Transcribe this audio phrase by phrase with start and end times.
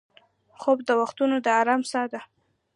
[0.59, 2.21] خوب د وختو د ارام سا ده